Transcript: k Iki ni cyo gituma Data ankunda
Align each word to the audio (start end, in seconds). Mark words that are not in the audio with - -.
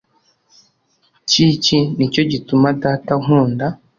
k 1.29 1.31
Iki 1.49 1.77
ni 1.95 2.05
cyo 2.13 2.23
gituma 2.31 2.67
Data 2.83 3.11
ankunda 3.17 3.65